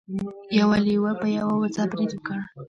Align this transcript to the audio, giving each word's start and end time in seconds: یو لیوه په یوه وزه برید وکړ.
یو 0.59 0.69
لیوه 0.85 1.11
په 1.21 1.27
یوه 1.37 1.55
وزه 1.61 1.83
برید 1.91 2.11
وکړ. 2.13 2.37